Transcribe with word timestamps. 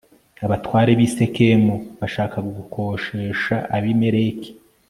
abatware 0.45 0.91
b'i 0.99 1.09
sikemu 1.15 1.75
bashaka 1.99 2.37
gukoshesha 2.57 3.55
abimeleki 3.75 4.51